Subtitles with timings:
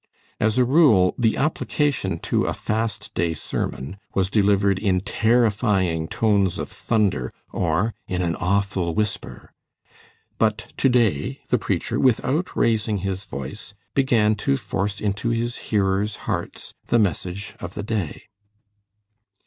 [0.39, 6.57] As a rule, the application to a Fast Day sermon was delivered in terrifying tones
[6.57, 9.53] of thunder or in an awful whisper.
[10.39, 16.15] But to day the preacher, without raising his voice, began to force into his hearers'
[16.25, 18.23] hearts the message of the day.